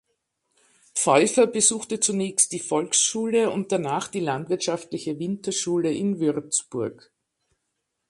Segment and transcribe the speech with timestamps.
[0.95, 7.11] Pfeuffer besuchte zunächst die Volksschule und danach die landwirtschaftliche Winterschule in Würzburg.